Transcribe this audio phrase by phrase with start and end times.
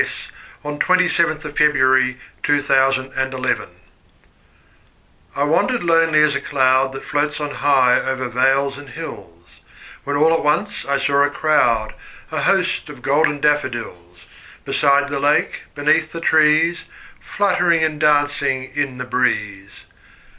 [0.63, 3.13] William Wordsworth I Wandered Lonely As a Cloud
[5.35, 9.47] I WANDERED lonely as a cloud That floats on high o'er vales and hills,
[10.03, 11.93] When all at once I saw a crowd,
[12.31, 14.25] A host, of golden daffodils;
[14.65, 16.85] Beside the lake, beneath the trees,
[17.19, 19.81] Fluttering and dancing in the breeze.